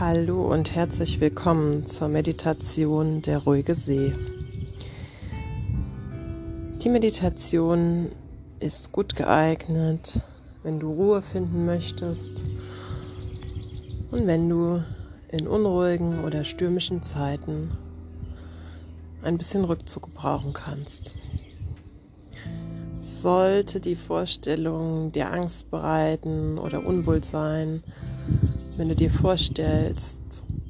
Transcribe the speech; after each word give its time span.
Hallo 0.00 0.46
und 0.46 0.76
herzlich 0.76 1.20
willkommen 1.20 1.84
zur 1.84 2.06
Meditation 2.06 3.20
Der 3.20 3.38
ruhige 3.38 3.74
See. 3.74 4.12
Die 6.80 6.88
Meditation 6.88 8.12
ist 8.60 8.92
gut 8.92 9.16
geeignet, 9.16 10.20
wenn 10.62 10.78
du 10.78 10.92
Ruhe 10.92 11.20
finden 11.20 11.66
möchtest 11.66 12.44
und 14.12 14.28
wenn 14.28 14.48
du 14.48 14.84
in 15.30 15.48
unruhigen 15.48 16.22
oder 16.22 16.44
stürmischen 16.44 17.02
Zeiten 17.02 17.72
ein 19.22 19.36
bisschen 19.36 19.64
Rückzug 19.64 20.14
brauchen 20.14 20.52
kannst. 20.52 21.10
Sollte 23.00 23.80
die 23.80 23.96
Vorstellung 23.96 25.10
dir 25.10 25.32
Angst 25.32 25.72
bereiten 25.72 26.56
oder 26.58 26.86
Unwohlsein, 26.86 27.82
wenn 28.78 28.88
du 28.88 28.94
dir 28.94 29.10
vorstellst, 29.10 30.20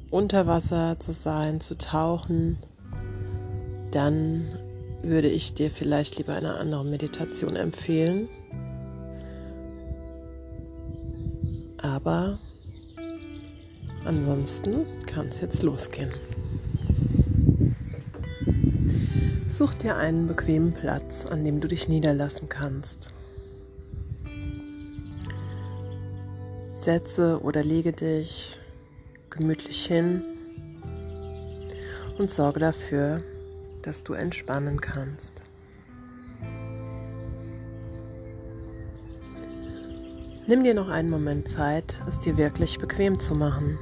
unter 0.09 0.47
Wasser 0.47 0.99
zu 0.99 1.13
sein, 1.13 1.61
zu 1.61 1.77
tauchen, 1.77 2.57
dann 3.91 4.45
würde 5.03 5.27
ich 5.29 5.53
dir 5.53 5.69
vielleicht 5.69 6.17
lieber 6.17 6.35
eine 6.35 6.55
andere 6.55 6.83
Meditation 6.83 7.55
empfehlen. 7.55 8.27
Aber 11.77 12.39
ansonsten 14.05 14.85
kann 15.05 15.27
es 15.27 15.39
jetzt 15.39 15.61
losgehen. 15.61 16.11
Such 19.47 19.75
dir 19.75 19.97
einen 19.97 20.25
bequemen 20.27 20.73
Platz, 20.73 21.27
an 21.27 21.43
dem 21.43 21.61
du 21.61 21.67
dich 21.67 21.87
niederlassen 21.87 22.49
kannst. 22.49 23.11
Setze 26.79 27.41
oder 27.43 27.61
lege 27.61 27.91
dich 27.91 28.57
gemütlich 29.29 29.85
hin 29.85 30.23
und 32.17 32.31
sorge 32.31 32.61
dafür, 32.61 33.21
dass 33.81 34.05
du 34.05 34.13
entspannen 34.13 34.79
kannst. 34.79 35.43
Nimm 40.47 40.63
dir 40.63 40.73
noch 40.73 40.87
einen 40.87 41.09
Moment 41.09 41.49
Zeit, 41.49 42.01
es 42.07 42.17
dir 42.21 42.37
wirklich 42.37 42.79
bequem 42.79 43.19
zu 43.19 43.35
machen. 43.35 43.77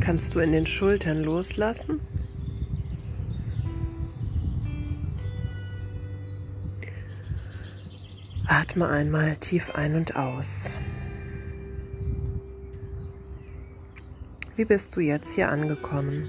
Kannst 0.00 0.36
du 0.36 0.38
in 0.38 0.52
den 0.52 0.66
Schultern 0.66 1.24
loslassen? 1.24 2.00
Atme 8.70 8.86
einmal 8.86 9.36
tief 9.36 9.74
ein 9.74 9.96
und 9.96 10.14
aus. 10.14 10.72
Wie 14.54 14.64
bist 14.64 14.94
du 14.94 15.00
jetzt 15.00 15.34
hier 15.34 15.48
angekommen? 15.48 16.28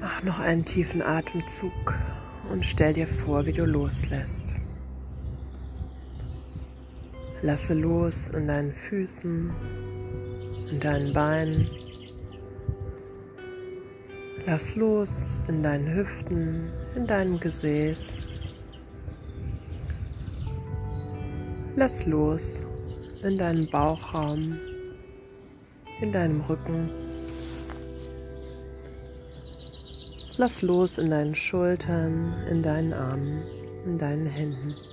Mach 0.00 0.22
noch 0.22 0.38
einen 0.38 0.64
tiefen 0.64 1.02
Atemzug 1.02 1.72
und 2.52 2.64
stell 2.64 2.92
dir 2.92 3.08
vor, 3.08 3.46
wie 3.46 3.52
du 3.52 3.64
loslässt. 3.64 4.54
Lasse 7.42 7.74
los 7.74 8.30
in 8.30 8.48
deinen 8.48 8.72
Füßen, 8.72 9.50
in 10.70 10.80
deinen 10.80 11.12
Beinen. 11.12 11.68
Lass 14.46 14.74
los 14.76 15.40
in 15.48 15.62
deinen 15.62 15.94
Hüften, 15.94 16.70
in 16.94 17.06
deinem 17.06 17.38
Gesäß. 17.38 18.16
Lass 21.76 22.06
los 22.06 22.64
in 23.22 23.36
deinem 23.36 23.68
Bauchraum, 23.70 24.56
in 26.00 26.12
deinem 26.12 26.40
Rücken. 26.42 26.90
Lass 30.38 30.62
los 30.62 30.96
in 30.96 31.10
deinen 31.10 31.34
Schultern, 31.34 32.34
in 32.50 32.62
deinen 32.62 32.92
Armen, 32.92 33.42
in 33.84 33.98
deinen 33.98 34.26
Händen. 34.26 34.85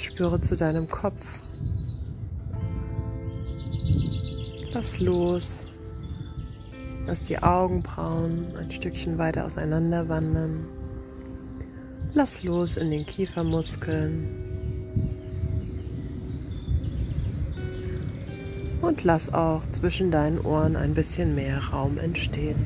Spüre 0.00 0.40
zu 0.40 0.56
deinem 0.56 0.88
Kopf. 0.88 1.28
Lass 4.72 4.98
los. 4.98 5.66
Lass 7.06 7.26
die 7.26 7.38
Augenbrauen 7.42 8.56
ein 8.56 8.70
Stückchen 8.70 9.18
weiter 9.18 9.44
auseinander 9.44 10.08
wandern. 10.08 10.64
Lass 12.14 12.42
los 12.42 12.78
in 12.78 12.90
den 12.90 13.04
Kiefermuskeln. 13.04 14.26
Und 18.80 19.04
lass 19.04 19.34
auch 19.34 19.66
zwischen 19.66 20.10
deinen 20.10 20.38
Ohren 20.40 20.76
ein 20.76 20.94
bisschen 20.94 21.34
mehr 21.34 21.58
Raum 21.58 21.98
entstehen. 21.98 22.64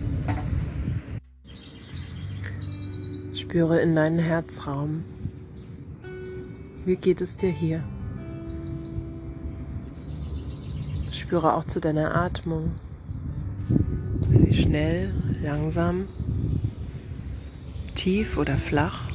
Spüre 3.35 3.81
in 3.81 3.97
deinen 3.97 4.21
Herzraum. 4.21 5.03
Wie 6.87 6.97
geht 6.97 7.23
es 7.23 7.35
dir 7.35 7.49
hier? 7.49 7.83
Spüre 11.11 11.55
auch 11.55 11.65
zu 11.65 11.81
deiner 11.81 12.15
Atmung. 12.15 12.73
Ist 14.31 14.43
sie 14.43 14.53
schnell, 14.53 15.15
langsam, 15.43 16.05
tief 17.95 18.37
oder 18.37 18.59
flach? 18.59 19.09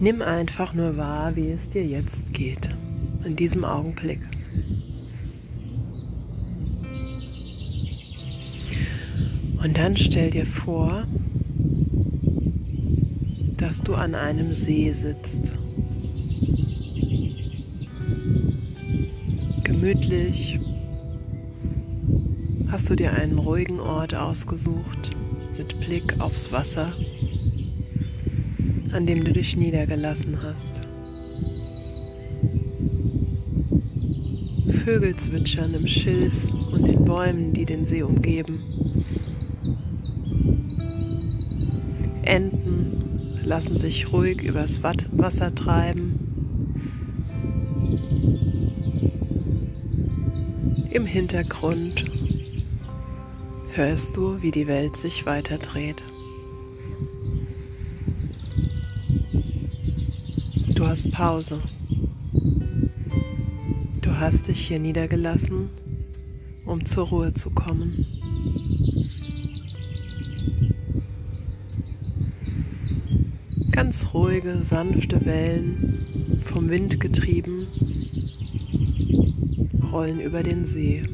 Nimm 0.00 0.22
einfach 0.22 0.72
nur 0.72 0.96
wahr, 0.96 1.36
wie 1.36 1.50
es 1.50 1.68
dir 1.68 1.84
jetzt 1.84 2.32
geht, 2.32 2.70
in 3.22 3.36
diesem 3.36 3.66
Augenblick. 3.66 4.20
Und 9.62 9.76
dann 9.76 9.94
stell 9.98 10.30
dir 10.30 10.46
vor, 10.46 11.04
dass 13.56 13.80
du 13.82 13.94
an 13.94 14.14
einem 14.14 14.52
See 14.52 14.92
sitzt. 14.92 15.52
Gemütlich 19.62 20.58
hast 22.68 22.90
du 22.90 22.96
dir 22.96 23.12
einen 23.12 23.38
ruhigen 23.38 23.80
Ort 23.80 24.14
ausgesucht 24.14 25.10
mit 25.56 25.80
Blick 25.80 26.20
aufs 26.20 26.52
Wasser, 26.52 26.92
an 28.92 29.06
dem 29.06 29.24
du 29.24 29.32
dich 29.32 29.56
niedergelassen 29.56 30.42
hast. 30.42 30.80
Vögel 34.84 35.16
zwitschern 35.16 35.74
im 35.74 35.86
Schilf 35.86 36.34
und 36.72 36.86
den 36.86 37.04
Bäumen, 37.04 37.52
die 37.54 37.64
den 37.64 37.84
See 37.84 38.02
umgeben. 38.02 38.58
Enten 42.22 42.65
lassen 43.46 43.78
sich 43.78 44.12
ruhig 44.12 44.42
übers 44.42 44.82
Wasser 44.82 45.54
treiben. 45.54 46.18
Im 50.90 51.06
Hintergrund 51.06 52.04
hörst 53.72 54.16
du, 54.16 54.42
wie 54.42 54.50
die 54.50 54.66
Welt 54.66 54.96
sich 54.96 55.26
weiter 55.26 55.58
dreht. 55.58 56.02
Du 60.74 60.84
hast 60.84 61.12
Pause. 61.12 61.60
Du 64.02 64.10
hast 64.18 64.48
dich 64.48 64.66
hier 64.66 64.80
niedergelassen, 64.80 65.70
um 66.64 66.84
zur 66.84 67.06
Ruhe 67.06 67.32
zu 67.32 67.50
kommen. 67.50 68.15
Ganz 73.76 74.06
ruhige, 74.14 74.62
sanfte 74.62 75.26
Wellen, 75.26 76.40
vom 76.46 76.70
Wind 76.70 76.98
getrieben, 76.98 77.66
rollen 79.92 80.18
über 80.18 80.42
den 80.42 80.64
See. 80.64 81.04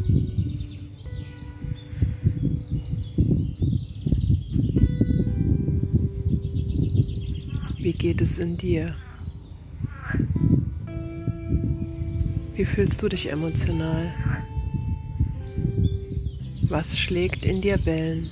Wie 7.78 7.92
geht 7.94 8.20
es 8.20 8.38
in 8.38 8.56
dir? 8.56 8.94
Wie 12.54 12.64
fühlst 12.64 13.02
du 13.02 13.08
dich 13.08 13.28
emotional? 13.28 14.14
Was 16.68 16.96
schlägt 16.96 17.44
in 17.44 17.60
dir 17.60 17.84
Wellen? 17.86 18.30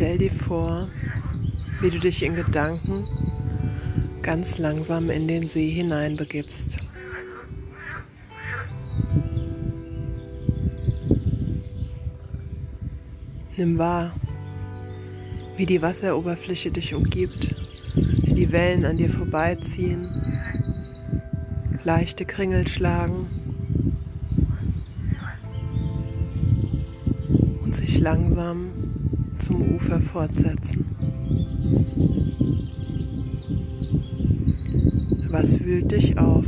Stell 0.00 0.16
dir 0.16 0.30
vor, 0.30 0.88
wie 1.82 1.90
du 1.90 2.00
dich 2.00 2.22
in 2.22 2.34
Gedanken 2.34 3.04
ganz 4.22 4.56
langsam 4.56 5.10
in 5.10 5.28
den 5.28 5.46
See 5.46 5.70
hineinbegibst. 5.72 6.78
Nimm 13.58 13.76
wahr, 13.76 14.14
wie 15.58 15.66
die 15.66 15.82
Wasseroberfläche 15.82 16.70
dich 16.70 16.94
umgibt, 16.94 17.54
wie 18.22 18.32
die 18.32 18.52
Wellen 18.52 18.86
an 18.86 18.96
dir 18.96 19.10
vorbeiziehen, 19.10 20.08
leichte 21.84 22.24
Kringel 22.24 22.66
schlagen 22.66 23.26
und 27.62 27.76
sich 27.76 27.98
langsam 27.98 28.89
zum 29.40 29.74
Ufer 29.74 30.00
fortsetzen. 30.00 30.84
Was 35.30 35.60
wühlt 35.60 35.90
dich 35.90 36.18
auf? 36.18 36.46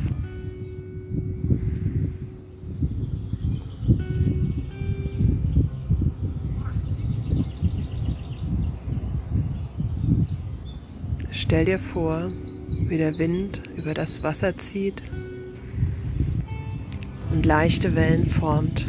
Stell 11.30 11.64
dir 11.64 11.78
vor, 11.78 12.30
wie 12.88 12.96
der 12.96 13.18
Wind 13.18 13.58
über 13.76 13.94
das 13.94 14.22
Wasser 14.22 14.56
zieht 14.56 15.02
und 17.30 17.44
leichte 17.44 17.94
Wellen 17.94 18.26
formt. 18.26 18.88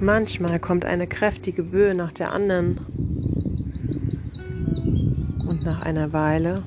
Manchmal 0.00 0.58
kommt 0.58 0.84
eine 0.84 1.06
kräftige 1.06 1.62
Böe 1.62 1.94
nach 1.94 2.12
der 2.12 2.32
anderen 2.32 2.78
und 5.48 5.64
nach 5.64 5.82
einer 5.82 6.12
Weile 6.12 6.62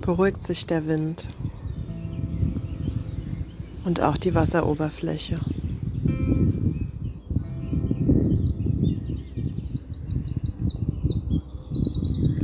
beruhigt 0.00 0.46
sich 0.46 0.66
der 0.66 0.86
Wind 0.86 1.26
und 3.84 4.00
auch 4.00 4.16
die 4.16 4.34
Wasseroberfläche. 4.34 5.40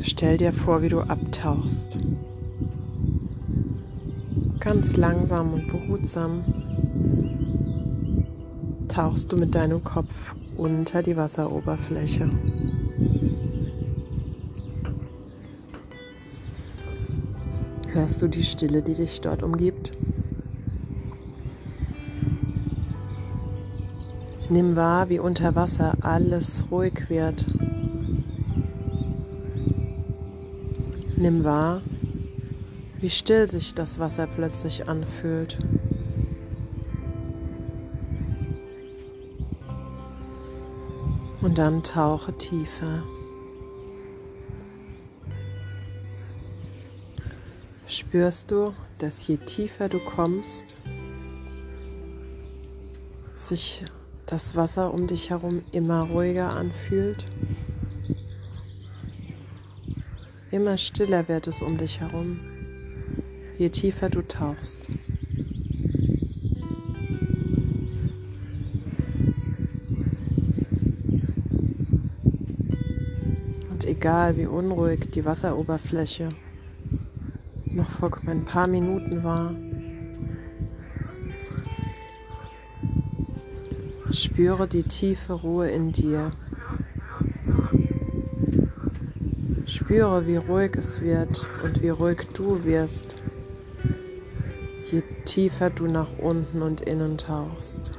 Stell 0.03 0.39
dir 0.39 0.53
vor, 0.53 0.83
wie 0.83 0.89
du 0.89 1.01
abtauchst. 1.01 1.99
Ganz 4.61 4.97
langsam 4.97 5.53
und 5.53 5.69
behutsam 5.69 6.43
tauchst 8.97 9.31
du 9.31 9.37
mit 9.37 9.55
deinem 9.55 9.85
Kopf 9.85 10.35
unter 10.57 11.03
die 11.03 11.19
Wasseroberfläche. 11.19 12.31
Hörst 17.89 18.23
du 18.23 18.29
die 18.29 18.43
Stille, 18.43 18.83
die 18.83 18.95
dich 18.95 19.21
dort 19.21 19.43
umgibt? 19.43 19.93
Nimm 24.49 24.77
wahr, 24.77 25.11
wie 25.11 25.19
unter 25.19 25.55
Wasser 25.55 25.93
alles 26.01 26.65
ruhig 26.71 27.11
wird 27.11 27.45
Nimm 31.17 31.45
wahr, 31.45 31.83
wie 33.01 33.11
still 33.11 33.47
sich 33.51 33.75
das 33.75 33.99
Wasser 33.99 34.27
plötzlich 34.27 34.89
anfühlt. 34.89 35.59
Und 41.43 41.59
dann 41.59 41.83
tauche 41.83 42.37
tiefer. 42.37 43.03
Spürst 47.87 48.51
du, 48.51 48.75
dass 48.99 49.29
je 49.29 49.37
tiefer 49.37 49.89
du 49.89 50.01
kommst, 50.01 50.75
sich 53.35 53.85
das 54.27 54.57
Wasser 54.57 54.93
um 54.93 55.07
dich 55.07 55.31
herum 55.31 55.63
immer 55.71 56.03
ruhiger 56.03 56.53
anfühlt? 56.55 57.25
Immer 60.51 60.79
stiller 60.79 61.29
wird 61.29 61.47
es 61.47 61.63
um 61.63 61.77
dich 61.77 62.01
herum, 62.01 62.41
je 63.59 63.69
tiefer 63.71 64.11
du 64.11 64.23
tauchst. 64.23 64.91
Egal 74.07 74.37
wie 74.37 74.47
unruhig 74.47 75.11
die 75.11 75.25
Wasseroberfläche 75.25 76.29
noch 77.65 77.91
vor 77.91 78.17
ein 78.29 78.45
paar 78.45 78.69
Minuten 78.69 79.25
war, 79.25 79.53
spüre 84.13 84.69
die 84.69 84.85
tiefe 84.85 85.33
Ruhe 85.33 85.69
in 85.71 85.91
dir. 85.91 86.31
Spüre, 89.65 90.25
wie 90.29 90.37
ruhig 90.37 90.77
es 90.77 91.01
wird 91.01 91.45
und 91.65 91.83
wie 91.83 91.89
ruhig 91.89 92.29
du 92.33 92.63
wirst, 92.63 93.17
je 94.93 95.03
tiefer 95.25 95.71
du 95.71 95.89
nach 95.89 96.17
unten 96.19 96.63
und 96.63 96.81
innen 96.81 97.19
tauchst. 97.19 97.99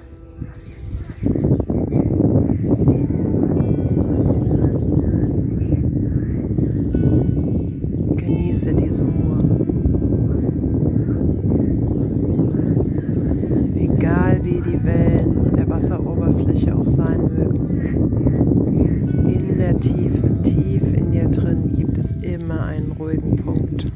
Egal 14.07 14.39
wie 14.41 14.61
die 14.61 14.81
Wellen 14.85 15.37
an 15.49 15.55
der 15.57 15.67
Wasseroberfläche 15.67 16.73
auch 16.73 16.85
sein 16.85 17.23
mögen, 17.23 18.79
in 19.29 19.57
der 19.57 19.77
Tiefe, 19.77 20.31
tief 20.41 20.93
in 20.93 21.11
dir 21.11 21.27
drin 21.27 21.73
gibt 21.75 21.97
es 21.97 22.11
immer 22.21 22.63
einen 22.63 22.93
ruhigen 22.93 23.35
Punkt, 23.35 23.91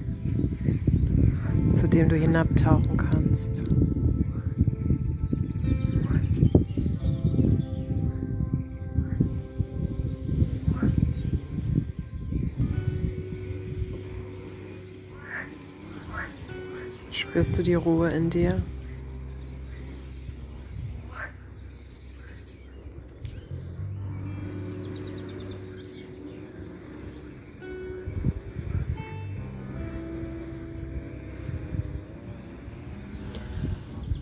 zu 1.75 1.87
dem 1.87 2.09
du 2.09 2.17
hinabtauchen 2.17 2.97
kannst. 2.97 3.63
Spürst 17.11 17.57
du 17.57 17.63
die 17.63 17.75
Ruhe 17.75 18.09
in 18.09 18.29
dir? 18.29 18.61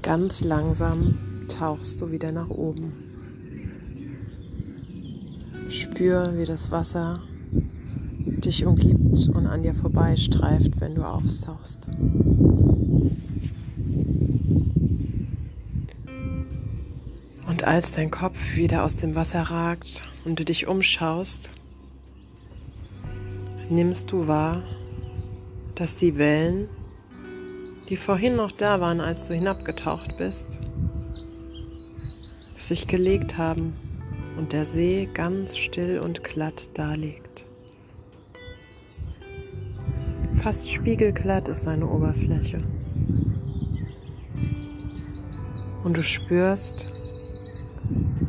Ganz 0.10 0.44
langsam 0.44 1.20
tauchst 1.48 2.02
du 2.02 2.10
wieder 2.10 2.32
nach 2.32 2.50
oben. 2.50 2.94
Spür, 5.70 6.34
wie 6.36 6.48
das 6.48 6.72
Wasser 6.72 7.20
dich 7.52 8.66
umgibt 8.66 9.30
und 9.32 9.46
an 9.46 9.62
dir 9.62 9.76
vorbeistreift, 9.76 10.82
wenn 10.82 10.96
du 10.96 11.04
auftauchst. 11.04 11.92
Und 17.48 17.64
als 17.66 17.92
dein 17.92 18.10
Kopf 18.10 18.56
wieder 18.56 18.86
aus 18.86 18.96
dem 18.96 19.14
Wasser 19.14 19.44
ragt 19.44 20.02
und 20.26 20.40
du 20.40 20.44
dich 20.44 20.66
umschaust, 20.66 21.52
nimmst 23.70 24.12
du 24.12 24.26
wahr, 24.26 24.64
dass 25.76 25.98
die 25.98 26.18
Wellen 26.18 26.68
die 27.90 27.98
vorhin 27.98 28.36
noch 28.36 28.52
da 28.52 28.80
waren, 28.80 29.02
als 29.02 29.28
du 29.28 29.34
hinabgetaucht 29.34 30.18
bist, 30.18 30.60
sich 32.58 32.88
gelegt 32.88 33.38
haben 33.38 33.74
und 34.38 34.54
der 34.54 34.68
See 34.68 35.10
ganz 35.12 35.58
still 35.58 36.00
und 36.00 36.24
glatt 36.24 36.78
daliegt. 36.78 37.46
Fast 40.44 40.70
spiegelglatt 40.70 41.48
ist 41.48 41.64
seine 41.64 41.88
Oberfläche. 41.88 42.60
Und 45.84 45.98
du 45.98 46.04
spürst, 46.04 46.94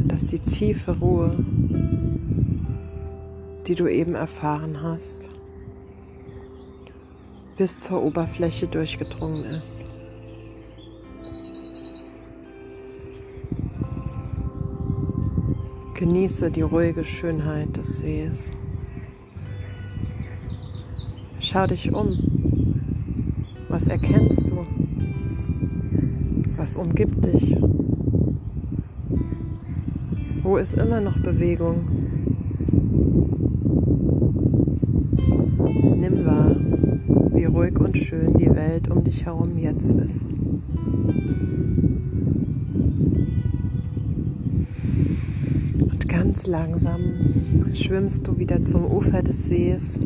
dass 0.09 0.25
die 0.25 0.39
tiefe 0.39 0.99
Ruhe, 0.99 1.37
die 3.67 3.75
du 3.75 3.87
eben 3.87 4.15
erfahren 4.15 4.83
hast, 4.83 5.31
bis 7.57 7.81
zur 7.81 8.03
Oberfläche 8.03 8.67
durchgedrungen 8.67 9.45
ist. 9.45 9.95
Genieße 15.95 16.51
die 16.51 16.63
ruhige 16.63 17.05
Schönheit 17.05 17.77
des 17.77 17.99
Sees. 17.99 18.53
Schau 21.41 21.67
dich 21.67 21.93
um. 21.93 22.17
Was 23.69 23.87
erkennst 23.87 24.49
du? 24.51 24.67
Was 26.57 26.77
umgibt 26.77 27.27
dich? 27.27 27.57
Wo 30.43 30.57
ist 30.57 30.75
immer 30.75 31.01
noch 31.01 31.19
Bewegung? 31.23 31.85
Nimm 35.97 36.25
wahr, 36.25 36.57
ruhig 37.61 37.79
und 37.79 37.97
schön 37.99 38.39
die 38.39 38.49
Welt 38.49 38.91
um 38.91 39.05
dich 39.05 39.27
herum 39.27 39.59
jetzt 39.59 39.93
ist. 39.93 40.25
Und 45.79 46.09
ganz 46.09 46.47
langsam 46.47 47.01
schwimmst 47.75 48.27
du 48.27 48.39
wieder 48.39 48.63
zum 48.63 48.87
Ufer 48.87 49.23
des 49.23 49.45
Sees 49.45 50.01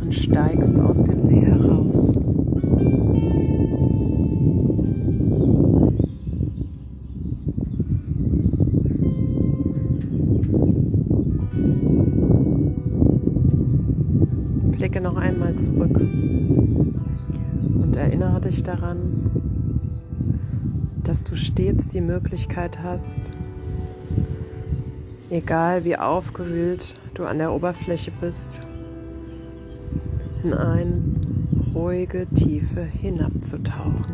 und 0.00 0.14
steigst 0.14 0.78
aus 0.78 1.02
dem 1.02 1.20
See 1.20 1.40
heraus. 1.40 2.23
Erinnere 18.04 18.42
dich 18.42 18.62
daran, 18.62 19.30
dass 21.04 21.24
du 21.24 21.36
stets 21.36 21.88
die 21.88 22.02
Möglichkeit 22.02 22.82
hast, 22.82 23.32
egal 25.30 25.84
wie 25.84 25.96
aufgewühlt 25.96 26.96
du 27.14 27.24
an 27.24 27.38
der 27.38 27.50
Oberfläche 27.52 28.12
bist, 28.20 28.60
in 30.42 30.52
eine 30.52 31.02
ruhige 31.74 32.26
Tiefe 32.26 32.82
hinabzutauchen. 32.82 34.04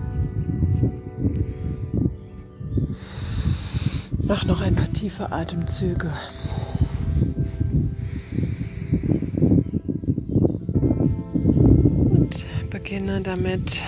Mach 4.22 4.44
noch 4.44 4.60
ein 4.60 4.76
paar 4.76 4.92
tiefe 4.92 5.32
Atemzüge. 5.32 6.12
Beginne 12.90 13.20
damit, 13.20 13.84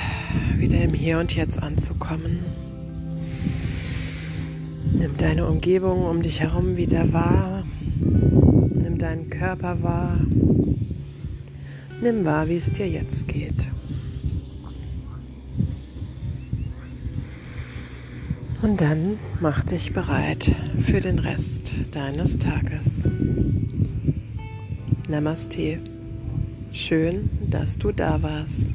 wieder 0.59 0.81
im 0.81 0.95
Hier 0.95 1.19
und 1.19 1.35
Jetzt 1.35 1.61
anzukommen. 1.61 2.39
Nimm 4.93 5.17
deine 5.17 5.49
Umgebung 5.49 6.05
um 6.05 6.23
dich 6.23 6.39
herum 6.39 6.77
wieder 6.77 7.13
wahr. 7.13 7.65
Nimm 7.91 8.99
deinen 8.99 9.29
Körper 9.29 9.83
wahr. 9.83 10.21
Nimm 12.01 12.25
wahr, 12.25 12.49
wie 12.49 12.55
es 12.55 12.71
dir 12.71 12.89
jetzt 12.89 13.27
geht. 13.27 13.69
Und 18.63 18.81
dann 18.81 19.19
mach 19.41 19.65
dich 19.65 19.93
bereit 19.93 20.55
für 20.81 21.01
den 21.01 21.19
Rest 21.19 21.73
deines 21.91 22.39
Tages. 22.39 23.09
Namaste. 25.09 25.81
Schön, 26.71 27.29
dass 27.51 27.77
du 27.77 27.91
da 27.91 28.23
warst. 28.23 28.69